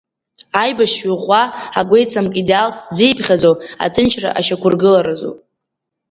[0.61, 1.43] Аибашьҩы ӷәӷәа,
[1.79, 3.51] агәеицамк идеалс дзиԥхьаӡо
[3.85, 5.39] аҭынчра ашьақәргыларазоуп.